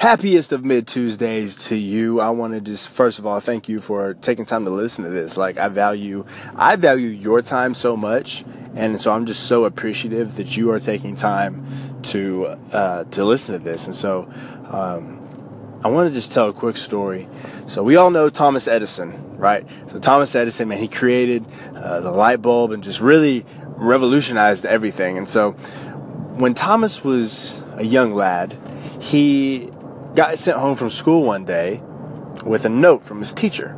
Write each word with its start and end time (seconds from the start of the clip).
happiest 0.00 0.50
of 0.50 0.64
mid 0.64 0.86
Tuesdays 0.86 1.54
to 1.54 1.76
you. 1.76 2.20
I 2.20 2.30
want 2.30 2.54
to 2.54 2.60
just 2.60 2.88
first 2.88 3.18
of 3.18 3.26
all 3.26 3.38
thank 3.38 3.68
you 3.68 3.80
for 3.80 4.14
taking 4.14 4.46
time 4.46 4.64
to 4.64 4.70
listen 4.70 5.04
to 5.04 5.10
this. 5.10 5.36
Like 5.36 5.58
I 5.58 5.68
value 5.68 6.24
I 6.56 6.76
value 6.76 7.08
your 7.08 7.42
time 7.42 7.74
so 7.74 7.98
much, 7.98 8.42
and 8.74 8.98
so 8.98 9.12
I'm 9.12 9.26
just 9.26 9.44
so 9.46 9.66
appreciative 9.66 10.36
that 10.36 10.56
you 10.56 10.70
are 10.70 10.78
taking 10.78 11.16
time 11.16 12.00
to 12.04 12.46
uh, 12.72 13.04
to 13.04 13.24
listen 13.26 13.52
to 13.58 13.62
this. 13.62 13.84
And 13.84 13.94
so 13.94 14.22
um, 14.70 15.20
I 15.84 15.88
want 15.88 16.08
to 16.08 16.14
just 16.14 16.32
tell 16.32 16.48
a 16.48 16.52
quick 16.54 16.78
story. 16.78 17.28
So 17.66 17.82
we 17.82 17.96
all 17.96 18.10
know 18.10 18.30
Thomas 18.30 18.68
Edison, 18.68 19.36
right? 19.36 19.66
So 19.90 19.98
Thomas 19.98 20.34
Edison, 20.34 20.68
man, 20.68 20.78
he 20.78 20.88
created 20.88 21.44
uh, 21.76 22.00
the 22.00 22.10
light 22.10 22.40
bulb 22.40 22.72
and 22.72 22.82
just 22.82 23.02
really 23.02 23.44
revolutionized 23.76 24.64
everything. 24.64 25.18
And 25.18 25.28
so 25.28 25.52
when 26.40 26.54
Thomas 26.54 27.04
was 27.04 27.62
a 27.76 27.84
young 27.84 28.14
lad, 28.14 28.58
he 28.98 29.70
got 30.14 30.38
sent 30.38 30.58
home 30.58 30.76
from 30.76 30.88
school 30.88 31.24
one 31.24 31.44
day 31.44 31.82
with 32.44 32.64
a 32.64 32.68
note 32.68 33.02
from 33.02 33.18
his 33.18 33.32
teacher. 33.32 33.76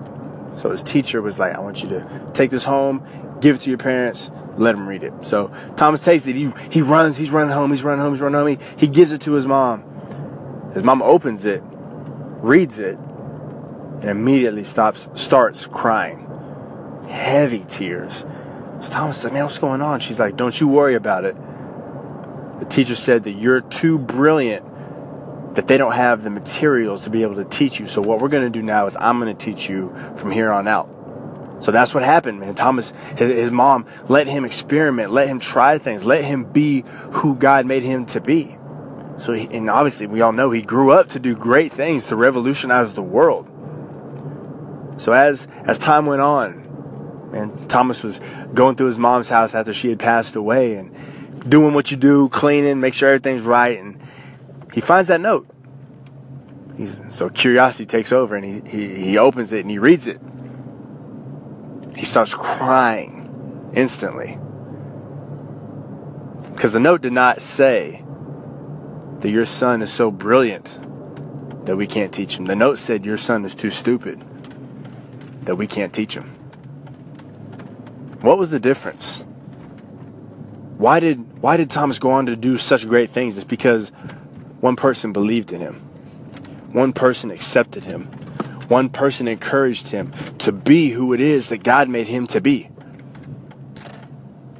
So 0.54 0.70
his 0.70 0.82
teacher 0.82 1.22
was 1.22 1.38
like, 1.38 1.54
I 1.54 1.60
want 1.60 1.82
you 1.82 1.88
to 1.90 2.30
take 2.34 2.50
this 2.50 2.64
home, 2.64 3.06
give 3.40 3.56
it 3.56 3.62
to 3.62 3.70
your 3.70 3.78
parents, 3.78 4.30
let 4.56 4.72
them 4.72 4.86
read 4.86 5.02
it. 5.02 5.12
So 5.22 5.52
Thomas 5.76 6.00
takes 6.00 6.26
it. 6.26 6.34
He, 6.34 6.52
he 6.70 6.82
runs, 6.82 7.16
he's 7.16 7.30
running 7.30 7.52
home, 7.52 7.70
he's 7.70 7.82
running 7.82 8.02
home, 8.02 8.12
he's 8.12 8.20
running 8.20 8.38
home. 8.38 8.48
He, 8.48 8.86
he 8.86 8.86
gives 8.86 9.12
it 9.12 9.22
to 9.22 9.32
his 9.32 9.46
mom. 9.46 9.84
His 10.74 10.82
mom 10.82 11.02
opens 11.02 11.44
it, 11.44 11.62
reads 11.64 12.78
it, 12.78 12.98
and 12.98 14.04
immediately 14.04 14.64
stops, 14.64 15.08
starts 15.14 15.66
crying. 15.66 16.28
Heavy 17.08 17.64
tears. 17.68 18.24
So 18.80 18.90
Thomas 18.90 19.18
said, 19.18 19.32
Man, 19.32 19.44
what's 19.44 19.58
going 19.58 19.82
on? 19.82 20.00
She's 20.00 20.18
like, 20.18 20.36
Don't 20.36 20.58
you 20.60 20.68
worry 20.68 20.94
about 20.94 21.24
it. 21.24 21.36
The 22.58 22.66
teacher 22.66 22.94
said 22.94 23.24
that 23.24 23.32
you're 23.32 23.60
too 23.60 23.98
brilliant 23.98 24.64
that 25.54 25.68
they 25.68 25.76
don't 25.76 25.92
have 25.92 26.22
the 26.22 26.30
materials 26.30 27.02
to 27.02 27.10
be 27.10 27.22
able 27.22 27.36
to 27.36 27.44
teach 27.44 27.78
you. 27.78 27.86
So 27.86 28.00
what 28.00 28.20
we're 28.20 28.28
going 28.28 28.50
to 28.50 28.58
do 28.58 28.62
now 28.62 28.86
is 28.86 28.96
I'm 28.98 29.20
going 29.20 29.34
to 29.34 29.44
teach 29.44 29.68
you 29.68 29.94
from 30.16 30.30
here 30.30 30.50
on 30.50 30.66
out. 30.66 30.88
So 31.60 31.70
that's 31.70 31.94
what 31.94 32.02
happened, 32.02 32.40
man. 32.40 32.54
Thomas, 32.54 32.92
his, 33.16 33.52
mom 33.52 33.86
let 34.08 34.26
him 34.26 34.44
experiment, 34.44 35.12
let 35.12 35.28
him 35.28 35.38
try 35.38 35.78
things, 35.78 36.04
let 36.04 36.24
him 36.24 36.44
be 36.44 36.84
who 37.12 37.36
God 37.36 37.66
made 37.66 37.84
him 37.84 38.06
to 38.06 38.20
be. 38.20 38.56
So, 39.18 39.32
he, 39.32 39.46
and 39.56 39.70
obviously 39.70 40.08
we 40.08 40.22
all 40.22 40.32
know 40.32 40.50
he 40.50 40.62
grew 40.62 40.90
up 40.90 41.10
to 41.10 41.20
do 41.20 41.36
great 41.36 41.70
things 41.70 42.08
to 42.08 42.16
revolutionize 42.16 42.94
the 42.94 43.02
world. 43.02 43.46
So 44.96 45.12
as, 45.12 45.46
as 45.64 45.78
time 45.78 46.06
went 46.06 46.22
on, 46.22 47.30
man, 47.30 47.68
Thomas 47.68 48.02
was 48.02 48.20
going 48.54 48.74
through 48.74 48.86
his 48.86 48.98
mom's 48.98 49.28
house 49.28 49.54
after 49.54 49.72
she 49.72 49.88
had 49.88 50.00
passed 50.00 50.34
away 50.34 50.74
and 50.74 50.92
doing 51.48 51.74
what 51.74 51.92
you 51.92 51.96
do, 51.96 52.28
cleaning, 52.30 52.80
make 52.80 52.94
sure 52.94 53.08
everything's 53.08 53.42
right. 53.42 53.78
And 53.78 54.00
he 54.72 54.80
finds 54.80 55.08
that 55.08 55.20
note. 55.20 55.48
He's, 56.76 57.02
so 57.10 57.28
curiosity 57.28 57.86
takes 57.86 58.12
over 58.12 58.34
and 58.34 58.44
he, 58.44 58.60
he, 58.68 58.94
he 58.94 59.18
opens 59.18 59.52
it 59.52 59.60
and 59.60 59.70
he 59.70 59.78
reads 59.78 60.06
it. 60.06 60.20
He 61.96 62.06
starts 62.06 62.34
crying 62.34 63.70
instantly. 63.74 64.38
Because 66.54 66.72
the 66.72 66.80
note 66.80 67.02
did 67.02 67.12
not 67.12 67.42
say 67.42 68.04
that 69.20 69.30
your 69.30 69.44
son 69.44 69.82
is 69.82 69.92
so 69.92 70.10
brilliant 70.10 70.78
that 71.66 71.76
we 71.76 71.86
can't 71.86 72.12
teach 72.12 72.36
him. 72.36 72.46
The 72.46 72.56
note 72.56 72.78
said 72.78 73.04
your 73.04 73.18
son 73.18 73.44
is 73.44 73.54
too 73.54 73.70
stupid 73.70 74.22
that 75.44 75.56
we 75.56 75.66
can't 75.66 75.92
teach 75.92 76.14
him. 76.14 76.24
What 78.20 78.38
was 78.38 78.50
the 78.50 78.60
difference? 78.60 79.24
Why 80.78 81.00
did 81.00 81.42
why 81.42 81.56
did 81.56 81.70
Thomas 81.70 81.98
go 81.98 82.10
on 82.12 82.26
to 82.26 82.36
do 82.36 82.56
such 82.58 82.88
great 82.88 83.10
things? 83.10 83.36
It's 83.36 83.44
because 83.44 83.90
one 84.60 84.76
person 84.76 85.12
believed 85.12 85.52
in 85.52 85.60
him. 85.60 85.80
One 86.72 86.92
person 86.92 87.30
accepted 87.30 87.84
him. 87.84 88.04
One 88.68 88.88
person 88.88 89.28
encouraged 89.28 89.90
him 89.90 90.12
to 90.38 90.52
be 90.52 90.90
who 90.90 91.12
it 91.12 91.20
is 91.20 91.50
that 91.50 91.62
God 91.62 91.88
made 91.88 92.08
him 92.08 92.26
to 92.28 92.40
be. 92.40 92.70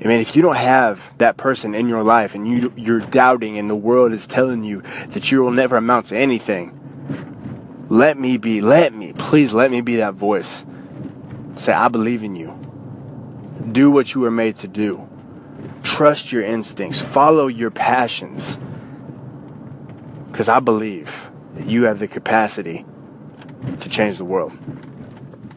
I 0.05 0.09
mean, 0.09 0.21
if 0.21 0.37
you 0.37 0.43
don't 0.43 0.57
have 0.57 1.17
that 1.19 1.37
person 1.37 1.75
in 1.75 1.89
your 1.89 2.03
life 2.03 2.35
and 2.35 2.47
you, 2.47 2.73
you're 2.77 3.01
doubting 3.01 3.57
and 3.57 3.71
the 3.71 3.77
world 3.77 4.13
is 4.13 4.27
telling 4.27 4.65
you 4.65 4.83
that 5.11 5.31
you 5.31 5.43
will 5.43 5.53
never 5.53 5.77
amount 5.77 6.07
to 6.07 6.17
anything, 6.17 6.79
let 7.89 8.19
me 8.19 8.37
be, 8.37 8.61
let 8.61 8.93
me, 8.93 9.13
please 9.13 9.55
let 9.55 9.71
me 9.71 9.81
be 9.81 9.97
that 9.97 10.15
voice. 10.15 10.65
Say, 11.55 11.73
I 11.73 11.89
believe 11.89 12.25
in 12.25 12.37
you. 12.37 12.59
Do 13.71 13.91
what 13.91 14.15
you 14.15 14.21
were 14.21 14.31
made 14.31 14.59
to 14.59 14.69
do. 14.69 15.09
Trust 15.83 16.33
your 16.33 16.43
instincts. 16.43 17.01
Follow 17.01 17.47
your 17.47 17.71
passions. 17.71 18.59
Because 20.31 20.49
I 20.49 20.61
believe 20.61 21.31
you 21.59 21.85
have 21.85 21.99
the 21.99 22.09
capacity 22.09 22.85
to 23.81 23.89
change 23.89 24.19
the 24.19 24.25
world. 24.25 24.53